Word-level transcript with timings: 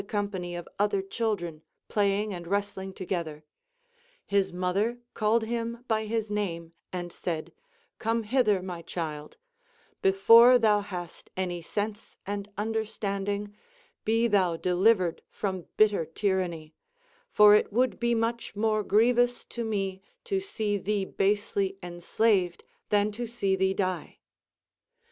361 0.01 0.23
company 0.31 0.55
of 0.55 0.67
other 0.79 1.01
children 1.03 1.61
playing 1.87 2.33
and 2.33 2.47
wrestling 2.47 2.91
together, 2.91 3.45
his 4.25 4.51
mother 4.51 4.97
called 5.13 5.43
him 5.43 5.85
by 5.87 6.05
his 6.05 6.31
name, 6.31 6.73
and 6.91 7.13
said: 7.13 7.53
Come 7.99 8.23
hither, 8.23 8.63
my 8.63 8.81
child; 8.81 9.37
before 10.01 10.57
thou 10.57 10.81
hast 10.81 11.29
any 11.37 11.61
sense 11.61 12.17
and 12.25 12.49
understanding, 12.57 13.53
be 14.03 14.25
thou 14.27 14.57
delivered 14.57 15.21
from 15.29 15.67
bitter 15.77 16.03
tyranny; 16.03 16.73
for 17.29 17.53
it 17.53 17.71
would 17.71 17.99
be 17.99 18.15
much 18.15 18.55
more 18.55 18.81
grievous 18.81 19.43
to 19.45 19.63
me 19.63 20.01
to 20.23 20.39
see 20.39 20.79
thee 20.79 21.05
basely 21.05 21.77
enslaved 21.83 22.63
than 22.89 23.11
to 23.11 23.27
see 23.27 23.55
thee 23.55 23.75
die. 23.75 24.17